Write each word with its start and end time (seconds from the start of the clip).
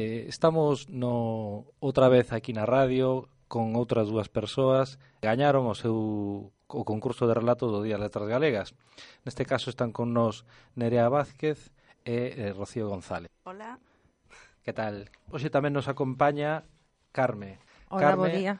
Eh, 0.00 0.26
estamos 0.28 0.88
no 0.88 1.66
outra 1.82 2.06
vez 2.06 2.30
aquí 2.30 2.54
na 2.54 2.62
radio 2.62 3.26
con 3.50 3.74
outras 3.74 4.06
dúas 4.06 4.30
persoas 4.30 5.02
gañaron 5.18 5.66
o 5.66 5.74
seu 5.74 6.54
o 6.70 6.82
concurso 6.86 7.26
de 7.26 7.34
relatos 7.34 7.66
do 7.74 7.82
Día 7.82 7.98
das 7.98 8.06
Letras 8.06 8.30
Galegas. 8.30 8.78
Neste 9.26 9.42
caso 9.42 9.74
están 9.74 9.90
con 9.90 10.14
nós 10.14 10.46
Nerea 10.78 11.10
Vázquez 11.10 11.74
e 12.06 12.30
eh, 12.30 12.54
Rocío 12.54 12.86
González. 12.86 13.26
Hola. 13.42 13.82
Que 14.62 14.70
tal? 14.70 15.10
Hoxe 15.34 15.50
tamén 15.50 15.74
nos 15.74 15.90
acompaña 15.90 16.62
Carme. 17.10 17.58
Hola, 17.90 18.14
Carme, 18.14 18.22
bo 18.22 18.30
día. 18.30 18.54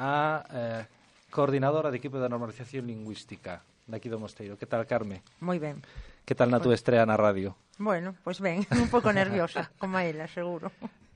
A 0.00 0.40
eh, 0.48 0.82
coordinadora 1.28 1.92
de 1.92 2.00
equipo 2.00 2.16
de 2.16 2.32
normalización 2.32 2.88
lingüística 2.88 3.60
daqui 3.84 4.08
do 4.08 4.16
Mosteiro. 4.16 4.56
Que 4.56 4.64
tal, 4.64 4.88
Carme? 4.88 5.20
Moi 5.44 5.60
ben. 5.60 5.84
Que 6.28 6.36
tal 6.36 6.52
na 6.52 6.60
túa 6.60 6.76
estrela 6.76 7.08
na 7.08 7.16
radio? 7.16 7.56
Bueno, 7.80 8.12
pois 8.20 8.36
ben, 8.44 8.68
un 8.76 8.92
pouco 8.92 9.08
nerviosa, 9.16 9.72
como 9.80 9.96
a 9.96 10.04
ela, 10.04 10.28
seguro. 10.28 10.68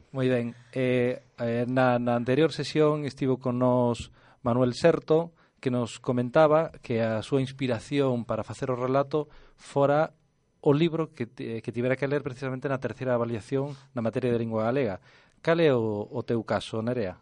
Moi 0.08 0.24
ben. 0.32 0.56
Eh, 0.72 1.20
eh, 1.36 1.68
na, 1.68 2.00
na 2.00 2.16
anterior 2.16 2.48
sesión 2.48 3.04
estivo 3.04 3.36
con 3.36 3.61
nos 3.61 4.08
Manuel 4.40 4.72
Serto, 4.72 5.36
que 5.61 5.68
nos 5.68 6.00
comentaba 6.00 6.72
que 6.80 7.04
a 7.04 7.20
súa 7.20 7.44
inspiración 7.44 8.25
para 8.25 8.40
facer 8.40 8.72
o 8.72 8.80
relato 8.80 9.29
fora 9.61 10.17
o 10.64 10.72
libro 10.72 11.12
que, 11.12 11.29
que 11.29 11.72
tivera 11.76 12.00
que 12.00 12.08
ler 12.08 12.25
precisamente 12.25 12.72
na 12.72 12.81
terceira 12.81 13.12
avaliación 13.12 13.76
na 13.92 14.00
materia 14.00 14.32
de 14.32 14.40
lingua 14.40 14.64
galega. 14.64 15.04
Cal 15.44 15.61
é 15.61 15.76
o, 15.76 16.08
o 16.08 16.25
teu 16.25 16.40
caso, 16.40 16.81
Nerea? 16.81 17.20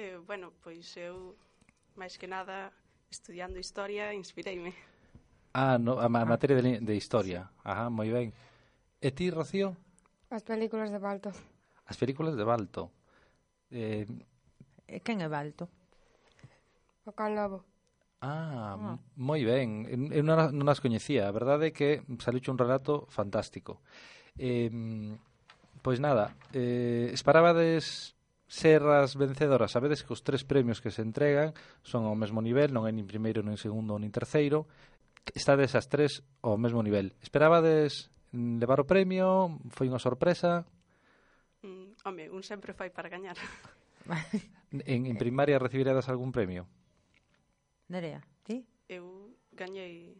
Eh, 0.00 0.16
bueno, 0.24 0.56
pois 0.64 0.96
eu, 0.96 1.36
máis 1.92 2.16
que 2.16 2.24
nada, 2.24 2.72
estudiando 3.12 3.60
historia, 3.60 4.16
inspireime. 4.16 4.72
Ah, 5.58 5.76
no, 5.76 5.98
a, 5.98 6.06
a 6.06 6.06
ah. 6.06 6.24
materia 6.24 6.62
de, 6.62 6.78
de 6.78 6.94
historia. 6.94 7.50
Ajá, 7.66 7.90
moi 7.90 8.06
ben. 8.14 8.30
E 9.02 9.10
ti, 9.10 9.26
Rocío? 9.34 9.74
As 10.30 10.46
películas 10.46 10.94
de 10.94 11.02
Balto. 11.02 11.34
As 11.90 11.98
películas 11.98 12.38
de 12.38 12.44
Balto. 12.46 12.94
Eh... 13.74 14.06
E 14.86 14.98
quen 15.02 15.18
é 15.18 15.26
Balto? 15.26 15.66
O 17.02 17.10
Can 17.10 17.34
Lobo. 17.34 17.66
Ah, 18.22 18.78
ah. 18.78 18.96
moi 19.18 19.42
ben. 19.42 19.90
Eu 20.14 20.22
non, 20.22 20.54
non 20.54 20.66
as 20.70 20.78
coñecía. 20.78 21.26
A 21.26 21.34
verdade 21.34 21.70
é 21.70 21.74
que 21.74 22.06
saliu 22.22 22.38
un 22.54 22.58
relato 22.58 23.10
fantástico. 23.10 23.82
Eh, 24.38 24.70
pois 25.82 25.98
nada, 25.98 26.38
eh, 26.54 27.10
esperabades 27.10 28.14
ser 28.46 28.86
as 28.86 29.18
vencedoras. 29.18 29.74
Sabedes 29.74 30.06
que 30.06 30.14
os 30.14 30.22
tres 30.22 30.46
premios 30.46 30.78
que 30.78 30.94
se 30.94 31.02
entregan 31.02 31.50
son 31.82 32.06
ao 32.06 32.14
mesmo 32.14 32.38
nivel, 32.46 32.70
non 32.70 32.86
é 32.86 32.94
nin 32.94 33.10
primeiro, 33.10 33.42
nin 33.42 33.58
segundo, 33.58 33.98
nin 33.98 34.14
terceiro, 34.14 34.70
estades 35.34 35.74
as 35.74 35.88
tres 35.88 36.24
ao 36.40 36.56
mesmo 36.56 36.80
nivel. 36.82 37.12
Esperabades 37.20 38.08
levar 38.32 38.80
o 38.80 38.88
premio? 38.88 39.58
Foi 39.72 39.88
unha 39.88 40.00
sorpresa? 40.00 40.64
Mm, 41.64 41.98
home, 42.04 42.24
un 42.30 42.42
sempre 42.44 42.72
fai 42.72 42.92
para 42.92 43.08
gañar. 43.08 43.36
en, 44.72 45.06
en 45.08 45.16
primaria 45.16 45.58
recibirades 45.58 46.08
algún 46.08 46.32
premio? 46.32 46.68
Nerea, 47.88 48.20
ti? 48.44 48.64
Eu 48.88 49.32
gañei 49.52 50.16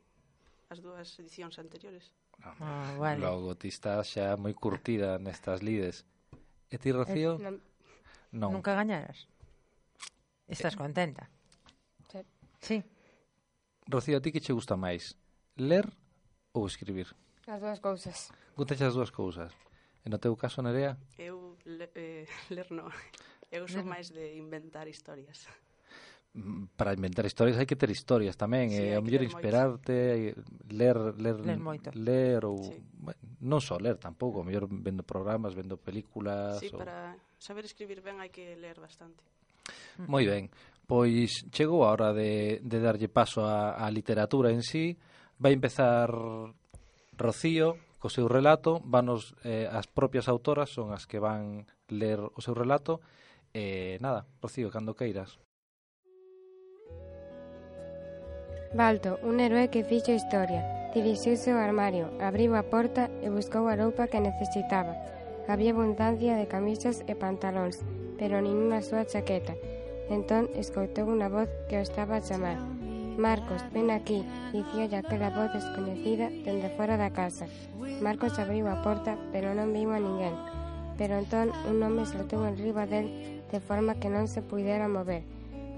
as 0.69 0.81
dúas 0.81 1.09
edicións 1.21 1.57
anteriores. 1.61 2.13
Ah, 2.43 2.97
vale. 2.99 3.21
Logo, 3.21 3.57
ti 3.57 3.69
estás 3.69 4.15
xa 4.15 4.37
moi 4.37 4.53
curtida 4.53 5.21
nestas 5.21 5.61
lides. 5.61 6.05
E 6.69 6.77
ti, 6.77 6.93
Rocío? 6.93 7.37
Eh, 7.37 7.45
non. 7.45 7.57
non. 8.33 8.51
Nunca 8.61 8.77
gañaras? 8.77 9.29
Estás 10.49 10.77
eh. 10.77 10.81
contenta? 10.81 11.29
Sí. 12.09 12.21
Sí. 12.61 12.77
Rocío, 13.89 14.19
a 14.19 14.21
ti 14.21 14.31
que 14.31 14.45
che 14.45 14.53
gusta 14.53 14.77
máis? 14.77 15.17
Ler 15.57 15.89
ou 16.53 16.69
escribir? 16.69 17.09
As 17.49 17.57
dúas 17.65 17.81
cousas. 17.81 18.29
Gustas 18.53 18.85
as 18.85 18.93
dúas 18.93 19.09
cousas. 19.09 19.49
E 20.05 20.13
no 20.13 20.21
teu 20.21 20.37
caso, 20.37 20.61
Nerea? 20.61 21.01
Eu 21.17 21.57
le, 21.65 21.89
eh, 21.97 22.29
ler 22.53 22.69
non. 22.69 22.93
Eu 23.49 23.65
sou 23.65 23.81
máis 23.81 24.13
de 24.13 24.37
inventar 24.37 24.85
historias. 24.93 25.49
Mm, 26.37 26.77
para 26.77 26.93
inventar 26.93 27.25
historias 27.25 27.57
hai 27.57 27.65
que 27.65 27.81
ter 27.81 27.89
historias 27.89 28.37
tamén, 28.37 28.69
sí, 28.69 28.85
eh, 28.85 28.93
e 28.93 28.95
ao 28.95 29.01
mellor 29.01 29.25
inspirarte, 29.25 30.37
ler, 30.69 31.17
ler, 31.17 31.41
ler, 31.41 31.57
moito. 31.57 31.89
ler 31.97 32.45
ou 32.45 32.61
sí. 32.61 32.77
bueno, 33.01 33.21
non 33.41 33.65
só 33.65 33.81
ler 33.81 33.97
tampouco, 33.97 34.45
ao 34.45 34.47
mellor 34.47 34.69
vendo 34.69 35.01
programas, 35.01 35.57
vendo 35.57 35.81
películas. 35.81 36.61
Sí, 36.61 36.69
ou... 36.69 36.85
para 36.85 37.17
saber 37.41 37.65
escribir 37.65 38.05
ben 38.05 38.21
hai 38.21 38.29
que 38.29 38.53
ler 38.61 38.77
bastante. 38.77 39.25
Moi 40.05 40.29
ben 40.29 40.53
pois 40.89 41.45
chegou 41.53 41.85
a 41.85 41.93
hora 41.93 42.17
de, 42.17 42.65
de 42.65 42.79
darlle 42.81 43.13
paso 43.13 43.45
á, 43.45 43.77
á 43.77 43.87
literatura 43.93 44.49
en 44.49 44.65
sí. 44.65 44.97
Vai 45.37 45.53
empezar 45.53 46.09
Rocío 47.13 47.77
co 48.01 48.09
seu 48.09 48.31
relato, 48.31 48.81
vanos 48.87 49.35
eh, 49.45 49.69
as 49.69 49.85
propias 49.91 50.31
autoras 50.33 50.73
son 50.73 50.97
as 50.97 51.05
que 51.05 51.21
van 51.21 51.69
ler 51.93 52.25
o 52.25 52.41
seu 52.41 52.57
relato. 52.57 53.05
E 53.53 53.95
eh, 53.95 54.03
nada, 54.03 54.25
Rocío, 54.41 54.73
cando 54.73 54.97
queiras. 54.97 55.37
Balto, 58.73 59.21
un 59.25 59.41
héroe 59.41 59.69
que 59.69 59.85
fixo 59.85 60.13
historia, 60.13 60.65
dirixiuse 60.95 61.53
ao 61.53 61.61
armario, 61.61 62.09
abriu 62.21 62.57
a 62.57 62.65
porta 62.65 63.13
e 63.21 63.29
buscou 63.29 63.69
a 63.69 63.77
roupa 63.77 64.09
que 64.09 64.25
necesitaba. 64.25 64.97
Había 65.49 65.73
abundancia 65.73 66.37
de 66.37 66.49
camisas 66.49 67.05
e 67.09 67.17
pantalóns, 67.17 67.81
pero 68.21 68.41
nin 68.45 68.57
unha 68.57 68.85
súa 68.85 69.09
chaqueta, 69.09 69.57
Entón 70.09 70.49
escoitou 70.57 71.05
unha 71.13 71.29
voz 71.29 71.53
que 71.69 71.77
o 71.77 71.85
estaba 71.85 72.17
a 72.17 72.25
chamar. 72.25 72.57
Marcos, 73.19 73.61
ven 73.75 73.91
aquí, 73.91 74.25
dicía 74.57 74.89
aquela 74.97 75.29
voz 75.29 75.53
descoñecida 75.53 76.33
dende 76.47 76.73
fora 76.79 76.97
da 76.97 77.11
casa. 77.13 77.45
Marcos 78.01 78.39
abriu 78.39 78.71
a 78.73 78.81
porta, 78.81 79.19
pero 79.35 79.53
non 79.53 79.75
viu 79.75 79.93
a 79.93 80.01
ninguén. 80.01 80.33
Pero 80.97 81.19
entón 81.19 81.53
un 81.67 81.83
home 81.83 82.07
saltou 82.07 82.47
enriba 82.47 82.87
del 82.87 83.11
de 83.53 83.61
forma 83.61 83.99
que 84.01 84.09
non 84.09 84.31
se 84.31 84.41
pudera 84.41 84.87
mover. 84.89 85.27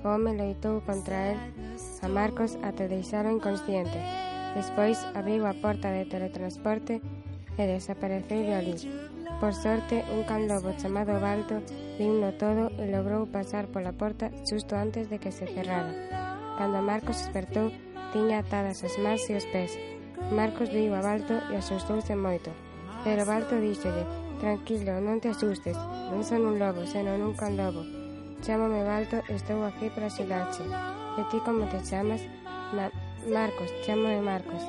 O 0.05 0.15
home 0.15 0.37
loitou 0.37 0.85
contra 0.85 1.33
el 1.33 1.39
a 2.01 2.09
Marcos 2.09 2.55
até 2.63 2.87
deixalo 2.87 3.33
inconsciente. 3.33 3.99
Despois 4.55 5.01
abriu 5.17 5.43
a 5.49 5.57
porta 5.57 5.91
de 5.91 6.07
teletransporte 6.07 7.01
e 7.59 7.63
desapareceu 7.67 8.41
de 8.47 8.55
ali. 8.55 8.77
Por 9.41 9.55
sorte, 9.55 10.05
un 10.13 10.25
candobo 10.25 10.71
chamado 10.77 11.19
Balto 11.19 11.63
viuno 11.97 12.37
todo 12.37 12.69
e 12.77 12.85
logrou 12.93 13.25
pasar 13.25 13.73
pola 13.73 13.97
porta 13.97 14.29
xusto 14.45 14.77
antes 14.77 15.09
de 15.09 15.17
que 15.17 15.33
se 15.33 15.49
cerrara. 15.49 15.97
Cando 16.61 16.85
Marcos 16.85 17.25
despertou, 17.25 17.73
tiña 18.13 18.45
atadas 18.45 18.85
as 18.85 19.01
mans 19.01 19.25
e 19.33 19.41
os 19.41 19.49
pés. 19.49 19.73
Marcos 20.29 20.69
viu 20.69 20.93
a 20.93 21.01
Balto 21.01 21.41
e 21.49 21.57
asustouse 21.57 22.13
moito. 22.21 22.53
Pero 23.01 23.25
Balto 23.25 23.57
díxolle, 23.57 24.05
tranquilo, 24.45 25.01
non 25.01 25.25
te 25.25 25.33
asustes, 25.33 25.77
non 26.13 26.21
son 26.21 26.45
un 26.45 26.61
lobo, 26.61 26.85
senón 26.85 27.25
un 27.25 27.33
candobo. 27.33 27.81
Chámame 28.45 28.85
Balto, 28.85 29.25
e 29.25 29.41
estou 29.41 29.65
aquí 29.65 29.89
para 29.89 30.13
axudarche. 30.13 30.69
E 31.17 31.25
ti 31.33 31.41
como 31.41 31.65
te 31.65 31.81
chamas? 31.81 32.21
Ma 32.77 32.93
Marcos, 33.25 33.73
chámame 33.89 34.21
Marcos. 34.21 34.61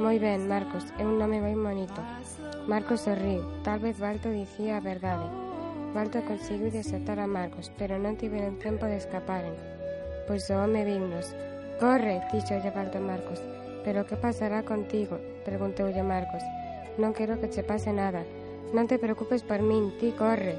Moi 0.00 0.16
ben, 0.16 0.48
Marcos, 0.48 0.88
é 0.96 1.04
un 1.04 1.20
nome 1.20 1.44
moi 1.44 1.52
bonito. 1.52 2.00
Marcos 2.66 3.02
sorriu. 3.02 3.44
Tal 3.62 3.78
vez 3.78 3.98
Balto 4.00 4.30
dicía 4.30 4.78
a 4.78 4.80
verdade. 4.80 5.28
Balto 5.92 6.24
conseguiu 6.24 6.72
desatar 6.72 7.20
a 7.20 7.28
Marcos, 7.28 7.68
pero 7.76 8.00
non 8.00 8.16
tiveron 8.16 8.56
tempo 8.56 8.88
de 8.88 8.96
escaparen, 8.96 9.52
pois 10.24 10.48
o 10.48 10.56
home 10.56 10.80
viunos. 10.80 11.36
Corre, 11.76 12.24
dixolle 12.32 12.72
Balto 12.72 12.96
a 12.96 13.04
Marcos. 13.04 13.36
Pero 13.84 14.08
que 14.08 14.16
pasará 14.16 14.64
contigo? 14.64 15.20
Preguntoulle 15.44 16.00
Marcos. 16.00 16.40
Non 16.96 17.12
quero 17.12 17.36
que 17.36 17.52
che 17.52 17.68
pase 17.68 17.92
nada. 17.92 18.24
Non 18.72 18.88
te 18.88 18.96
preocupes 18.96 19.44
por 19.44 19.60
min, 19.60 19.92
ti 20.00 20.16
corre. 20.16 20.56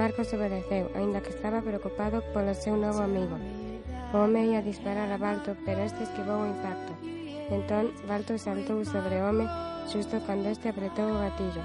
Marcos 0.00 0.32
obedeceu, 0.32 0.88
aínda 0.96 1.20
que 1.20 1.28
estaba 1.28 1.60
preocupado 1.60 2.24
polo 2.32 2.56
seu 2.56 2.80
novo 2.80 3.04
amigo. 3.04 3.36
O 4.16 4.24
home 4.24 4.48
ia 4.48 4.64
disparar 4.64 5.12
a 5.12 5.20
Balto, 5.20 5.60
pero 5.68 5.84
este 5.84 6.08
esquivou 6.08 6.40
o 6.40 6.48
impacto. 6.48 6.96
Entón, 7.52 7.92
Balto 8.08 8.32
saltou 8.40 8.80
sobre 8.88 9.20
o 9.20 9.28
home 9.28 9.44
Xusto 9.88 10.20
cando 10.26 10.48
este 10.48 10.68
apretou 10.68 11.08
o 11.10 11.20
gatillo. 11.20 11.64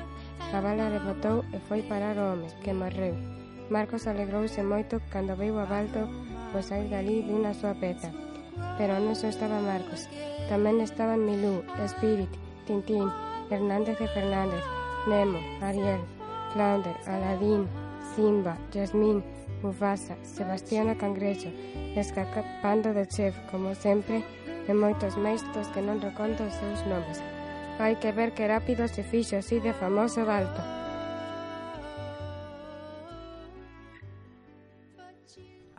A 0.54 0.60
bala 0.62 0.90
rebotou 0.90 1.46
e 1.56 1.58
foi 1.68 1.82
parar 1.84 2.18
o 2.18 2.34
home, 2.34 2.48
que 2.64 2.74
morreu. 2.74 3.16
Marcos 3.70 4.08
alegrouse 4.08 4.62
moito 4.64 4.98
cando 5.14 5.38
veu 5.38 5.60
a 5.60 5.66
Balto 5.66 6.10
pois 6.52 6.66
sair 6.66 6.90
dali 6.90 7.22
dunha 7.22 7.54
súa 7.54 7.78
peta. 7.78 8.10
Pero 8.78 8.98
non 9.00 9.16
só 9.16 9.30
estaba 9.30 9.62
Marcos, 9.62 10.10
tamén 10.50 10.82
estaban 10.82 11.22
Milú, 11.22 11.62
Spirit, 11.86 12.32
Tintín, 12.66 13.08
Hernández 13.54 13.98
e 14.02 14.08
Fernández, 14.10 14.64
Nemo, 15.08 15.40
Ariel, 15.62 16.02
Flounder, 16.52 16.98
Aladín, 17.06 17.70
Simba, 18.16 18.58
Jasmine, 18.74 19.24
Mufasa, 19.62 20.18
Sebastiana 20.26 20.98
Cangrecho, 20.98 21.54
escapando 21.96 22.92
do 22.92 23.06
chef, 23.06 23.38
como 23.52 23.76
sempre, 23.76 24.26
e 24.68 24.74
moitos 24.74 25.16
máis 25.16 25.42
dos 25.54 25.70
que 25.74 25.82
non 25.82 26.02
reconto 26.02 26.44
os 26.44 26.56
seus 26.58 26.82
nomes. 26.90 27.22
Hai 27.80 27.96
que 27.96 28.12
ver 28.12 28.36
que 28.36 28.44
rápido 28.44 28.92
se 28.92 29.08
fixo 29.08 29.40
así 29.40 29.64
de 29.64 29.72
famoso 29.72 30.28
Balto. 30.28 30.60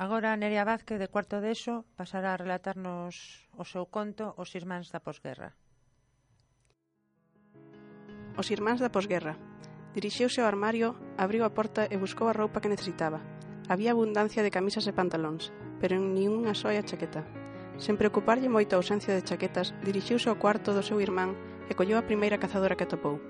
Agora 0.00 0.32
Nerea 0.32 0.64
Vázquez 0.64 0.96
de 0.96 1.12
Cuarto 1.12 1.44
de 1.44 1.52
Eso 1.52 1.84
pasará 2.00 2.32
a 2.32 2.40
relatarnos 2.40 3.44
o 3.52 3.68
seu 3.68 3.84
conto 3.84 4.32
Os 4.40 4.56
Irmáns 4.56 4.88
da 4.88 5.04
Posguerra. 5.04 5.52
Os 8.40 8.48
Irmáns 8.48 8.80
da 8.80 8.88
Posguerra. 8.88 9.36
Dirixiuse 9.92 10.40
ao 10.40 10.48
armario, 10.48 10.96
abriu 11.20 11.44
a 11.44 11.52
porta 11.52 11.84
e 11.84 12.00
buscou 12.00 12.32
a 12.32 12.36
roupa 12.40 12.64
que 12.64 12.72
necesitaba. 12.72 13.20
Había 13.68 13.92
abundancia 13.92 14.40
de 14.40 14.48
camisas 14.48 14.88
e 14.88 14.96
pantalóns, 14.96 15.52
pero 15.84 16.00
en 16.00 16.16
unha 16.16 16.56
soia 16.56 16.80
chaqueta. 16.80 17.28
Sen 17.76 18.00
preocuparlle 18.00 18.48
moito 18.48 18.72
a 18.72 18.80
ausencia 18.80 19.12
de 19.12 19.20
chaquetas, 19.20 19.76
dirixiuse 19.84 20.32
ao 20.32 20.40
cuarto 20.40 20.72
do 20.72 20.80
seu 20.80 20.96
irmán 20.96 21.49
e 21.70 21.78
colleu 21.78 21.94
a 21.94 22.04
primeira 22.04 22.42
cazadora 22.42 22.74
que 22.74 22.82
atopou. 22.82 23.22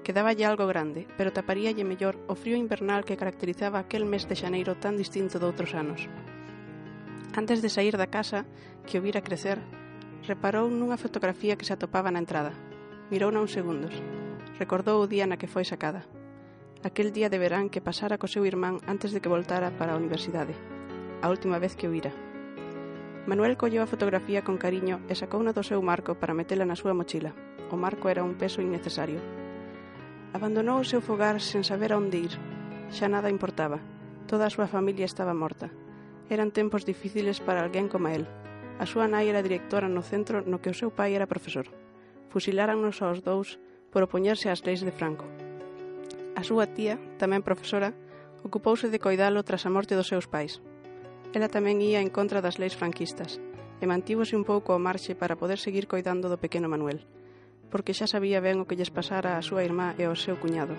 Quedáballe 0.00 0.48
algo 0.48 0.66
grande, 0.66 1.06
pero 1.20 1.30
taparíalle 1.30 1.84
mellor 1.84 2.16
o 2.26 2.34
frío 2.34 2.56
invernal 2.56 3.04
que 3.04 3.20
caracterizaba 3.20 3.78
aquel 3.78 4.08
mes 4.08 4.24
de 4.24 4.34
xaneiro 4.34 4.74
tan 4.80 4.96
distinto 4.96 5.36
de 5.36 5.44
outros 5.44 5.76
anos. 5.76 6.08
Antes 7.36 7.62
de 7.62 7.70
sair 7.70 7.94
da 8.00 8.10
casa, 8.10 8.48
que 8.88 8.98
o 8.98 9.04
vira 9.04 9.22
crecer, 9.22 9.62
reparou 10.26 10.66
nunha 10.72 10.98
fotografía 10.98 11.54
que 11.54 11.68
se 11.68 11.76
atopaba 11.76 12.10
na 12.10 12.18
entrada. 12.18 12.56
Mirouna 13.12 13.44
uns 13.44 13.54
segundos. 13.54 13.94
Recordou 14.58 14.98
o 14.98 15.06
día 15.06 15.28
na 15.28 15.38
que 15.38 15.46
foi 15.46 15.62
sacada. 15.62 16.02
Aquel 16.82 17.14
día 17.14 17.30
de 17.30 17.38
verán 17.38 17.70
que 17.70 17.84
pasara 17.84 18.18
co 18.18 18.26
seu 18.26 18.42
irmán 18.42 18.82
antes 18.90 19.14
de 19.14 19.22
que 19.22 19.30
voltara 19.30 19.70
para 19.78 19.94
a 19.94 20.00
universidade. 20.00 20.58
A 21.22 21.30
última 21.30 21.62
vez 21.62 21.78
que 21.78 21.86
o 21.86 21.94
vira. 21.94 22.10
Manuel 23.30 23.54
colleu 23.54 23.86
a 23.86 23.90
fotografía 23.90 24.42
con 24.42 24.58
cariño 24.58 24.98
e 25.06 25.14
sacouna 25.14 25.54
do 25.54 25.62
seu 25.62 25.78
marco 25.78 26.18
para 26.18 26.34
metela 26.34 26.66
na 26.66 26.74
súa 26.74 26.90
mochila 26.90 27.30
o 27.72 27.76
Marco 27.80 28.12
era 28.12 28.22
un 28.22 28.36
peso 28.36 28.60
innecesario. 28.60 29.18
Abandonou 30.36 30.84
o 30.84 30.88
seu 30.88 31.00
fogar 31.00 31.40
sen 31.40 31.64
saber 31.64 31.96
onde 31.96 32.20
ir. 32.28 32.34
Xa 32.92 33.08
nada 33.08 33.32
importaba. 33.32 33.80
Toda 34.28 34.44
a 34.44 34.52
súa 34.52 34.68
familia 34.68 35.08
estaba 35.08 35.32
morta. 35.32 35.72
Eran 36.28 36.52
tempos 36.52 36.84
difíciles 36.84 37.40
para 37.40 37.64
alguén 37.64 37.88
como 37.88 38.12
el. 38.12 38.28
A 38.76 38.84
súa 38.84 39.08
nai 39.08 39.32
era 39.32 39.40
directora 39.40 39.88
no 39.88 40.04
centro 40.04 40.44
no 40.44 40.60
que 40.60 40.68
o 40.68 40.76
seu 40.76 40.92
pai 40.92 41.16
era 41.16 41.28
profesor. 41.28 41.66
Fusilárannos 42.28 43.00
aos 43.00 43.24
dous 43.24 43.56
por 43.88 44.04
opoñerse 44.04 44.52
ás 44.52 44.64
leis 44.68 44.84
de 44.84 44.92
Franco. 44.92 45.24
A 46.36 46.44
súa 46.44 46.68
tía, 46.68 46.96
tamén 47.20 47.44
profesora, 47.44 47.92
ocupouse 48.44 48.88
de 48.92 49.00
coidalo 49.00 49.44
tras 49.44 49.64
a 49.64 49.70
morte 49.72 49.96
dos 49.96 50.08
seus 50.08 50.28
pais. 50.28 50.60
Ela 51.36 51.48
tamén 51.48 51.80
ía 51.80 52.00
en 52.04 52.12
contra 52.12 52.44
das 52.44 52.60
leis 52.60 52.76
franquistas 52.76 53.40
e 53.80 53.84
mantívose 53.88 54.36
un 54.36 54.44
pouco 54.44 54.72
ao 54.72 54.80
marxe 54.80 55.12
para 55.16 55.36
poder 55.36 55.56
seguir 55.60 55.84
coidando 55.88 56.32
do 56.32 56.40
pequeno 56.40 56.68
Manuel, 56.72 57.04
porque 57.72 57.96
xa 57.96 58.04
sabía 58.04 58.44
ben 58.44 58.60
o 58.60 58.68
que 58.68 58.76
lles 58.76 58.92
pasara 58.92 59.34
á 59.34 59.42
súa 59.42 59.64
irmá 59.64 59.96
e 59.96 60.04
ao 60.04 60.14
seu 60.14 60.36
cuñado. 60.36 60.76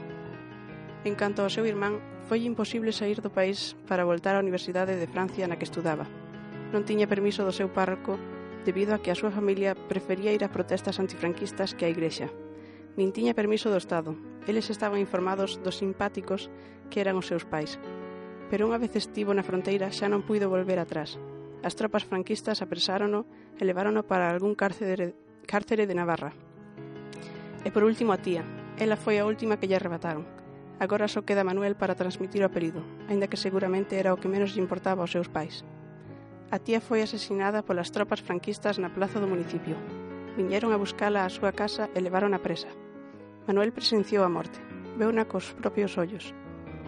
En 1.04 1.18
canto 1.20 1.42
ao 1.42 1.52
seu 1.52 1.66
irmán, 1.66 2.00
foi 2.30 2.46
imposible 2.46 2.96
sair 2.96 3.20
do 3.20 3.34
país 3.34 3.76
para 3.90 4.08
voltar 4.08 4.38
á 4.38 4.40
Universidade 4.40 4.96
de 4.96 5.10
Francia 5.10 5.50
na 5.50 5.58
que 5.58 5.68
estudaba. 5.68 6.08
Non 6.72 6.86
tiña 6.88 7.10
permiso 7.10 7.44
do 7.44 7.52
seu 7.52 7.68
párroco 7.74 8.16
debido 8.64 8.96
a 8.96 9.02
que 9.04 9.12
a 9.12 9.20
súa 9.20 9.34
familia 9.34 9.76
prefería 9.76 10.32
ir 10.32 10.46
a 10.46 10.54
protestas 10.54 11.02
antifranquistas 11.02 11.76
que 11.76 11.84
á 11.84 11.92
igrexa. 11.92 12.32
Nin 12.96 13.12
tiña 13.12 13.36
permiso 13.36 13.68
do 13.74 13.82
Estado. 13.82 14.16
Eles 14.48 14.70
estaban 14.70 15.02
informados 15.02 15.60
dos 15.66 15.82
simpáticos 15.82 16.48
que 16.88 17.02
eran 17.04 17.20
os 17.20 17.28
seus 17.28 17.44
pais. 17.44 17.82
Pero 18.48 18.70
unha 18.70 18.80
vez 18.80 18.94
estivo 18.96 19.34
na 19.34 19.44
fronteira 19.44 19.90
xa 19.90 20.08
non 20.08 20.24
puido 20.24 20.48
volver 20.48 20.80
atrás. 20.80 21.18
As 21.66 21.74
tropas 21.74 22.06
franquistas 22.06 22.62
apresárono 22.62 23.26
e 23.60 23.66
levárono 23.66 24.06
para 24.08 24.30
algún 24.30 24.54
cárcere, 24.54 25.18
cárcere 25.50 25.90
de 25.90 25.98
Navarra, 25.98 26.32
E 27.64 27.72
por 27.72 27.84
último 27.88 28.12
a 28.12 28.20
tía. 28.20 28.44
Ela 28.78 29.00
foi 29.00 29.20
a 29.20 29.26
última 29.26 29.56
que 29.56 29.68
lle 29.68 29.80
arrebataron. 29.80 30.28
Agora 30.84 31.08
só 31.08 31.24
queda 31.24 31.48
Manuel 31.48 31.76
para 31.80 31.96
transmitir 31.96 32.42
o 32.44 32.50
apelido, 32.52 32.84
aínda 33.08 33.30
que 33.32 33.40
seguramente 33.40 33.96
era 33.96 34.12
o 34.12 34.20
que 34.20 34.28
menos 34.28 34.52
lle 34.52 34.64
importaba 34.64 35.02
aos 35.02 35.14
seus 35.16 35.30
pais. 35.30 35.64
A 36.52 36.60
tía 36.60 36.82
foi 36.82 37.02
asesinada 37.02 37.64
polas 37.64 37.90
tropas 37.96 38.22
franquistas 38.22 38.78
na 38.82 38.92
plaza 38.92 39.22
do 39.22 39.32
municipio. 39.32 39.78
Viñeron 40.36 40.74
a 40.74 40.82
buscala 40.82 41.24
á 41.24 41.30
súa 41.32 41.54
casa 41.54 41.88
e 41.96 42.04
levaron 42.04 42.36
a 42.36 42.44
presa. 42.44 42.68
Manuel 43.48 43.72
presenciou 43.72 44.26
a 44.26 44.34
morte. 44.34 44.60
Veuna 45.00 45.24
cos 45.30 45.54
propios 45.56 45.96
ollos. 45.98 46.34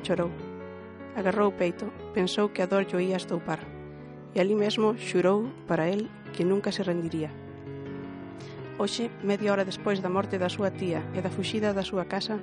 Chorou. 0.03 0.29
Agarrou 1.15 1.49
o 1.49 1.57
peito, 1.57 1.87
pensou 2.11 2.51
que 2.51 2.61
a 2.61 2.67
dor 2.67 2.83
llo 2.89 2.99
ia 2.99 3.15
estoupar. 3.15 3.63
E 4.35 4.41
ali 4.43 4.57
mesmo 4.57 4.97
xurou 4.99 5.47
para 5.69 5.87
el 5.87 6.11
que 6.35 6.43
nunca 6.43 6.75
se 6.75 6.83
rendiría. 6.83 7.44
Hoxe, 8.77 9.07
media 9.23 9.55
hora 9.55 9.63
despois 9.63 10.03
da 10.03 10.11
morte 10.11 10.35
da 10.35 10.51
súa 10.51 10.67
tía 10.67 10.99
e 11.15 11.23
da 11.23 11.31
fuxida 11.31 11.71
da 11.71 11.79
súa 11.79 12.11
casa, 12.11 12.35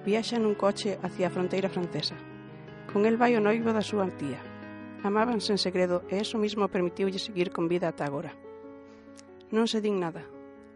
viaxa 0.00 0.40
nun 0.40 0.56
coche 0.56 0.96
hacia 1.04 1.28
a 1.28 1.34
fronteira 1.34 1.68
francesa. 1.68 2.16
Con 2.88 3.04
el 3.04 3.20
vai 3.20 3.36
o 3.36 3.44
noivo 3.44 3.68
da 3.76 3.84
súa 3.84 4.08
tía. 4.16 4.40
Amábanse 5.04 5.52
en 5.52 5.60
segredo 5.60 6.00
e 6.08 6.16
eso 6.16 6.40
mismo 6.40 6.72
permitiulle 6.72 7.20
seguir 7.20 7.52
con 7.52 7.68
vida 7.68 7.92
ata 7.92 8.08
agora. 8.08 8.32
Non 9.52 9.68
se 9.68 9.84
din 9.84 10.00
nada. 10.00 10.24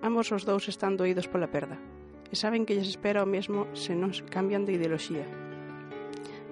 Ambos 0.05 0.29
os 0.29 0.45
dous 0.45 0.69
están 0.69 1.01
doídos 1.01 1.25
pola 1.25 1.49
perda 1.49 1.81
e 2.29 2.37
saben 2.37 2.69
que 2.69 2.77
lles 2.77 2.93
espera 2.93 3.25
o 3.25 3.29
mesmo 3.29 3.65
se 3.73 3.97
non 3.97 4.13
cambian 4.29 4.69
de 4.69 4.77
ideoloxía. 4.77 5.25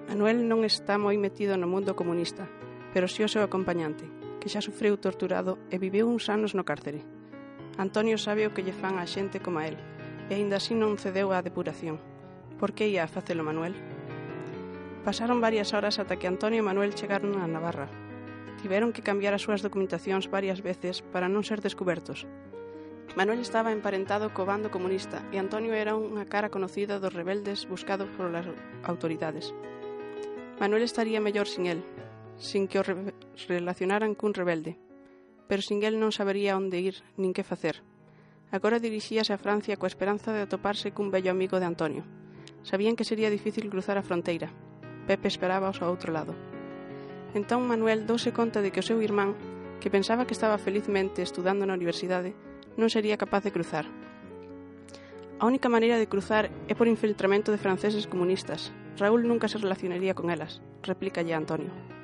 Manuel 0.09 0.49
non 0.49 0.65
está 0.65 0.97
moi 0.97 1.13
metido 1.21 1.53
no 1.61 1.69
mundo 1.69 1.93
comunista, 1.93 2.49
pero 2.89 3.05
si 3.05 3.21
sí 3.21 3.29
o 3.29 3.29
seu 3.29 3.45
acompañante, 3.45 4.09
que 4.41 4.49
xa 4.49 4.65
sufriu 4.65 4.97
torturado 4.97 5.61
e 5.69 5.77
viveu 5.77 6.09
uns 6.09 6.25
anos 6.33 6.57
no 6.57 6.65
cárcere. 6.65 7.16
Antonio 7.77 8.17
sabe 8.17 8.49
o 8.49 8.53
que 8.57 8.65
lle 8.65 8.73
fan 8.73 8.97
a 8.97 9.05
xente 9.05 9.37
como 9.37 9.61
a 9.61 9.69
él, 9.69 9.77
e 10.29 10.33
aínda 10.33 10.57
así 10.57 10.73
non 10.73 10.97
cedeu 10.97 11.29
á 11.29 11.45
depuración. 11.45 12.01
Por 12.57 12.73
que 12.73 12.89
ia 12.89 13.05
a 13.05 13.11
facelo 13.11 13.45
Manuel? 13.45 13.77
Pasaron 15.05 15.39
varias 15.39 15.77
horas 15.77 16.01
ata 16.01 16.17
que 16.17 16.25
Antonio 16.25 16.59
e 16.59 16.67
Manuel 16.67 16.97
chegaron 16.97 17.37
a 17.37 17.45
Navarra. 17.45 17.85
Tiveron 18.59 18.89
que 18.89 19.05
cambiar 19.05 19.37
as 19.37 19.45
súas 19.45 19.61
documentacións 19.61 20.25
varias 20.25 20.65
veces 20.65 21.05
para 21.13 21.29
non 21.29 21.45
ser 21.45 21.61
descubertos. 21.61 22.25
Manuel 23.13 23.39
estaba 23.45 23.71
emparentado 23.71 24.33
co 24.33 24.49
bando 24.49 24.73
comunista 24.73 25.21
e 25.29 25.37
Antonio 25.37 25.77
era 25.77 25.93
unha 25.93 26.25
cara 26.25 26.49
conocida 26.49 26.97
dos 26.97 27.13
rebeldes 27.13 27.69
buscados 27.69 28.09
polas 28.17 28.49
autoridades. 28.83 29.53
Manuel 30.57 30.81
estaría 30.81 31.21
mellor 31.21 31.45
sin 31.45 31.69
él, 31.69 31.85
sin 32.41 32.65
que 32.65 32.81
o 32.81 32.83
re 32.83 33.13
relacionaran 33.45 34.17
cun 34.17 34.33
rebelde, 34.33 34.81
pero 35.47 35.63
sin 35.63 35.81
el 35.83 35.97
non 35.97 36.11
sabería 36.11 36.59
onde 36.59 36.79
ir 36.83 37.01
nin 37.15 37.31
que 37.31 37.47
facer. 37.47 37.81
Agora 38.51 38.79
dirixíase 38.79 39.35
a 39.35 39.41
Francia 39.41 39.75
coa 39.75 39.91
esperanza 39.91 40.31
de 40.31 40.43
atoparse 40.43 40.95
cun 40.95 41.11
bello 41.11 41.31
amigo 41.31 41.59
de 41.59 41.67
Antonio. 41.67 42.03
Sabían 42.63 42.95
que 42.95 43.07
sería 43.07 43.31
difícil 43.31 43.71
cruzar 43.71 43.99
a 43.99 44.05
fronteira. 44.05 44.51
Pepe 45.07 45.27
esperaba 45.27 45.71
ao 45.71 45.91
outro 45.91 46.11
lado. 46.11 46.35
Entón 47.35 47.67
Manuel 47.67 48.07
douse 48.07 48.31
conta 48.31 48.63
de 48.63 48.71
que 48.71 48.79
o 48.79 48.87
seu 48.87 48.99
irmán, 49.03 49.35
que 49.83 49.91
pensaba 49.91 50.27
que 50.27 50.35
estaba 50.35 50.59
felizmente 50.59 51.23
estudando 51.23 51.67
na 51.67 51.75
universidade, 51.75 52.35
non 52.79 52.87
sería 52.87 53.19
capaz 53.19 53.43
de 53.43 53.51
cruzar. 53.55 53.87
A 55.39 55.45
única 55.45 55.69
maneira 55.69 55.99
de 55.99 56.09
cruzar 56.09 56.49
é 56.71 56.73
por 56.73 56.87
infiltramento 56.87 57.51
de 57.51 57.61
franceses 57.61 58.07
comunistas. 58.07 58.73
Raúl 58.97 59.27
nunca 59.27 59.51
se 59.51 59.61
relacionaría 59.61 60.15
con 60.17 60.31
elas, 60.33 60.63
replica 60.81 61.21
ya 61.21 61.37
Antonio. 61.37 61.96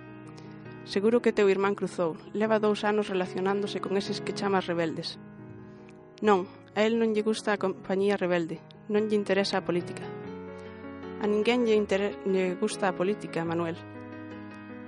Seguro 0.84 1.22
que 1.22 1.32
teu 1.32 1.48
irmán 1.48 1.76
cruzou. 1.76 2.20
Leva 2.36 2.60
dous 2.60 2.84
anos 2.84 3.08
relacionándose 3.08 3.80
con 3.80 3.96
eses 3.96 4.20
que 4.20 4.36
chamas 4.36 4.68
rebeldes. 4.68 5.16
Non, 6.20 6.44
a 6.76 6.84
él 6.84 7.00
non 7.00 7.16
lle 7.16 7.24
gusta 7.24 7.56
a 7.56 7.62
compañía 7.62 8.20
rebelde. 8.20 8.60
Non 8.92 9.08
lle 9.08 9.16
interesa 9.16 9.64
a 9.64 9.66
política. 9.66 10.04
A 11.24 11.26
ninguén 11.26 11.64
lle, 11.64 11.80
lle 12.28 12.60
gusta 12.60 12.92
a 12.92 12.98
política, 13.00 13.48
Manuel. 13.48 13.80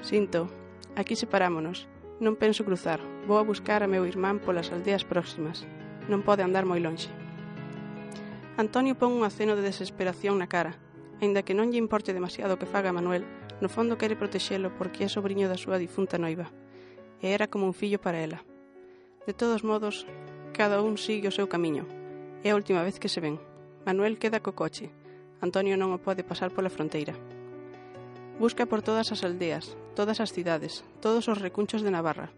Sinto, 0.03 0.51
aquí 0.99 1.15
separámonos. 1.15 1.87
Non 2.19 2.35
penso 2.35 2.67
cruzar. 2.67 2.99
Vou 3.23 3.39
a 3.39 3.47
buscar 3.47 3.79
a 3.79 3.91
meu 3.91 4.03
irmán 4.03 4.43
polas 4.43 4.75
aldeas 4.75 5.07
próximas. 5.07 5.63
Non 6.11 6.27
pode 6.27 6.43
andar 6.43 6.67
moi 6.67 6.83
lonxe. 6.83 7.07
Antonio 8.59 8.99
pon 8.99 9.15
un 9.15 9.23
aceno 9.23 9.55
de 9.55 9.63
desesperación 9.63 10.39
na 10.39 10.47
cara, 10.51 10.79
Ainda 11.21 11.43
que 11.47 11.55
non 11.55 11.71
lle 11.71 11.79
importe 11.79 12.11
demasiado 12.11 12.55
o 12.55 12.59
que 12.59 12.67
faga 12.67 12.91
Manuel, 12.91 13.23
No 13.61 13.69
fondo 13.69 13.97
quere 13.97 14.19
protexelo 14.19 14.71
porque 14.75 15.05
é 15.05 15.09
sobrinho 15.09 15.47
da 15.47 15.55
súa 15.55 15.79
difunta 15.79 16.19
noiva, 16.19 16.51
e 17.23 17.31
era 17.31 17.47
como 17.47 17.65
un 17.65 17.73
fillo 17.73 17.99
para 18.03 18.19
ela. 18.19 18.43
De 19.25 19.33
todos 19.33 19.63
modos, 19.63 20.03
cada 20.51 20.83
un 20.83 20.99
sigue 20.99 21.31
o 21.31 21.35
seu 21.35 21.47
camiño. 21.47 21.87
É 22.43 22.51
a 22.51 22.57
última 22.59 22.83
vez 22.83 22.99
que 22.99 23.09
se 23.09 23.23
ven. 23.23 23.39
Manuel 23.87 24.19
queda 24.19 24.43
co 24.43 24.53
coche. 24.53 24.91
Antonio 25.41 25.79
non 25.79 25.95
o 25.95 26.03
pode 26.03 26.27
pasar 26.27 26.51
pola 26.51 26.69
fronteira. 26.69 27.15
Busca 28.37 28.67
por 28.67 28.83
todas 28.83 29.15
as 29.15 29.23
aldeas, 29.23 29.79
todas 29.95 30.19
as 30.19 30.35
cidades, 30.35 30.83
todos 30.99 31.31
os 31.31 31.39
recunchos 31.39 31.79
de 31.79 31.91
Navarra, 31.91 32.35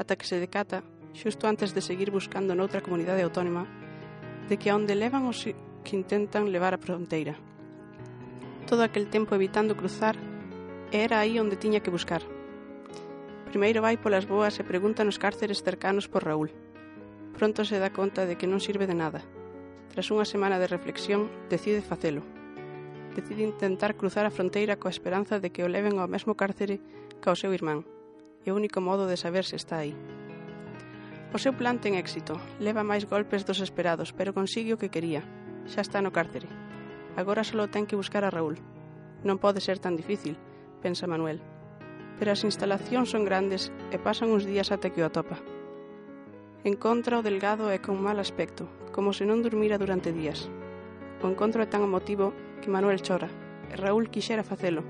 ata 0.00 0.16
que 0.16 0.24
se 0.24 0.40
decata, 0.40 0.80
xusto 1.12 1.46
antes 1.46 1.76
de 1.76 1.84
seguir 1.84 2.08
buscando 2.10 2.56
noutra 2.56 2.80
comunidade 2.80 3.22
autónoma, 3.22 3.68
de 4.48 4.56
que 4.56 4.72
onde 4.72 4.96
levan 4.96 5.28
os 5.28 5.44
que 5.84 5.96
intentan 5.96 6.48
levar 6.48 6.72
a 6.72 6.80
fronteira. 6.80 7.36
Todo 8.64 8.82
aquel 8.82 9.06
tempo 9.12 9.36
evitando 9.36 9.76
cruzar 9.76 10.16
e 10.92 10.96
era 11.04 11.20
aí 11.20 11.38
onde 11.40 11.60
tiña 11.60 11.80
que 11.80 11.94
buscar. 11.94 12.20
Primeiro 13.48 13.86
vai 13.86 13.94
polas 13.94 14.26
boas 14.26 14.58
e 14.58 14.66
pregunta 14.66 15.06
nos 15.06 15.22
cárceres 15.22 15.62
cercanos 15.62 16.10
por 16.10 16.26
Raúl. 16.26 16.50
Pronto 17.38 17.62
se 17.62 17.78
dá 17.78 17.94
conta 17.94 18.26
de 18.26 18.34
que 18.34 18.50
non 18.50 18.58
sirve 18.58 18.90
de 18.90 18.98
nada. 18.98 19.22
Tras 19.94 20.10
unha 20.10 20.26
semana 20.26 20.58
de 20.58 20.66
reflexión, 20.66 21.30
decide 21.46 21.78
facelo. 21.78 22.26
Decide 23.14 23.46
intentar 23.46 23.94
cruzar 23.94 24.26
a 24.26 24.34
fronteira 24.34 24.74
coa 24.74 24.90
esperanza 24.90 25.38
de 25.38 25.54
que 25.54 25.62
o 25.62 25.70
leven 25.70 26.02
ao 26.02 26.10
mesmo 26.10 26.34
cárcere 26.34 26.82
ca 27.22 27.30
o 27.30 27.38
seu 27.38 27.54
irmán. 27.54 27.86
E 28.42 28.50
o 28.50 28.58
único 28.58 28.82
modo 28.82 29.06
de 29.06 29.14
saber 29.14 29.46
se 29.46 29.54
está 29.54 29.78
aí. 29.78 29.94
O 31.30 31.38
seu 31.38 31.54
plan 31.54 31.78
ten 31.78 31.94
éxito, 31.98 32.38
leva 32.58 32.86
máis 32.86 33.06
golpes 33.06 33.46
dos 33.46 33.62
esperados, 33.62 34.10
pero 34.10 34.34
consigue 34.34 34.74
o 34.74 34.80
que 34.82 34.90
quería. 34.90 35.22
Xa 35.70 35.82
está 35.82 36.02
no 36.02 36.10
cárcere. 36.10 36.50
Agora 37.14 37.46
só 37.46 37.66
ten 37.70 37.86
que 37.86 37.98
buscar 37.98 38.26
a 38.26 38.34
Raúl. 38.34 38.58
Non 39.22 39.38
pode 39.38 39.62
ser 39.62 39.78
tan 39.78 39.94
difícil, 39.94 40.34
pensa 40.84 41.08
Manuel. 41.08 41.40
Pero 42.20 42.28
as 42.36 42.44
instalacións 42.44 43.08
son 43.08 43.24
grandes 43.24 43.72
e 43.88 43.96
pasan 43.96 44.28
uns 44.28 44.44
días 44.44 44.68
até 44.68 44.92
que 44.92 45.00
o 45.00 45.08
atopa. 45.08 45.40
Encontra 46.68 47.16
o 47.16 47.24
delgado 47.24 47.72
e 47.72 47.80
con 47.80 47.96
mal 47.96 48.20
aspecto, 48.20 48.68
como 48.92 49.16
se 49.16 49.24
non 49.24 49.40
dormira 49.40 49.80
durante 49.80 50.12
días. 50.12 50.52
O 51.24 51.28
encontro 51.32 51.64
é 51.64 51.68
tan 51.68 51.80
emotivo 51.80 52.36
que 52.60 52.68
Manuel 52.68 53.00
chora, 53.00 53.32
e 53.72 53.74
Raúl 53.80 54.12
quixera 54.12 54.44
facelo, 54.44 54.84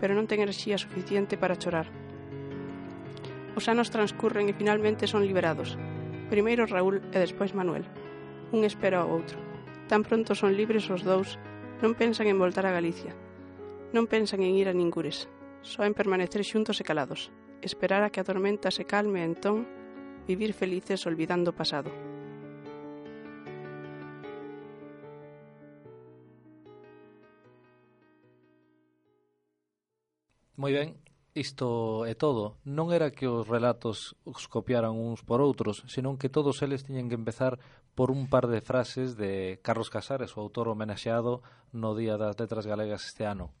pero 0.00 0.12
non 0.12 0.28
ten 0.28 0.44
enerxía 0.44 0.76
suficiente 0.76 1.40
para 1.40 1.56
chorar. 1.56 1.88
Os 3.58 3.66
anos 3.66 3.90
transcurren 3.90 4.46
e 4.46 4.54
finalmente 4.54 5.10
son 5.10 5.26
liberados. 5.26 5.74
Primeiro 6.30 6.68
Raúl 6.68 7.00
e 7.10 7.18
despois 7.18 7.56
Manuel. 7.56 7.88
Un 8.52 8.62
espera 8.62 9.02
ao 9.02 9.10
outro. 9.10 9.40
Tan 9.90 10.04
pronto 10.04 10.36
son 10.36 10.54
libres 10.54 10.86
os 10.92 11.02
dous, 11.02 11.40
non 11.82 11.96
pensan 11.98 12.30
en 12.30 12.38
voltar 12.38 12.68
a 12.68 12.72
Galicia. 12.76 13.12
Non 13.90 14.06
pensan 14.06 14.44
en 14.44 14.54
ir 14.54 14.68
a 14.68 14.76
ningures. 14.76 15.26
Só 15.62 15.84
en 15.84 15.94
permanecer 15.94 16.44
xuntos 16.44 16.80
e 16.80 16.84
calados, 16.84 17.30
esperar 17.62 18.02
a 18.02 18.10
que 18.10 18.20
a 18.20 18.28
tormenta 18.28 18.70
se 18.70 18.86
calme 18.86 19.20
e 19.22 19.28
entón 19.28 19.66
vivir 20.28 20.52
felices 20.52 21.06
olvidando 21.08 21.50
o 21.50 21.58
pasado. 21.58 21.90
Moi 30.58 30.74
ben, 30.74 30.98
isto 31.38 32.02
é 32.02 32.18
todo. 32.18 32.58
Non 32.66 32.90
era 32.90 33.14
que 33.14 33.30
os 33.30 33.46
relatos 33.46 34.18
os 34.26 34.50
copiaran 34.50 34.98
uns 34.98 35.22
por 35.22 35.38
outros, 35.38 35.86
senón 35.86 36.18
que 36.18 36.26
todos 36.26 36.66
eles 36.66 36.82
tiñen 36.82 37.06
que 37.06 37.14
empezar 37.14 37.62
por 37.94 38.10
un 38.10 38.26
par 38.26 38.50
de 38.50 38.58
frases 38.58 39.14
de 39.14 39.62
Carlos 39.62 39.86
Casares, 39.86 40.34
o 40.34 40.42
autor 40.42 40.66
homenaxeado 40.66 41.46
no 41.70 41.94
Día 41.94 42.18
das 42.18 42.34
Letras 42.42 42.66
Galegas 42.66 43.06
este 43.06 43.22
ano. 43.22 43.54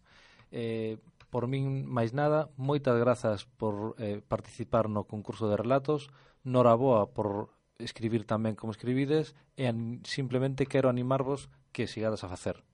Eh, 0.50 0.98
Por 1.28 1.44
min, 1.44 1.84
máis 1.84 2.16
nada, 2.16 2.48
moitas 2.56 2.96
grazas 2.96 3.44
por 3.60 3.98
eh, 4.00 4.24
participar 4.24 4.88
no 4.88 5.04
concurso 5.04 5.50
de 5.52 5.60
relatos, 5.60 6.08
noraboa 6.40 7.12
por 7.12 7.52
escribir 7.76 8.24
tamén 8.24 8.56
como 8.56 8.72
escribides 8.72 9.36
e 9.58 9.68
simplemente 10.08 10.64
quero 10.64 10.88
animarvos 10.88 11.52
que 11.74 11.90
sigades 11.90 12.24
a 12.24 12.32
facer. 12.32 12.64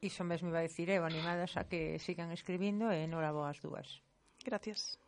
Iso 0.00 0.22
mesmo 0.24 0.48
iba 0.48 0.62
a 0.62 0.66
dicir 0.68 0.88
eu, 0.88 1.04
animadas 1.04 1.58
a 1.58 1.64
que 1.64 1.98
sigan 1.98 2.32
escribindo 2.32 2.88
e 2.94 3.04
noraboa 3.10 3.50
as 3.50 3.58
dúas. 3.58 4.00
Gracias. 4.44 4.99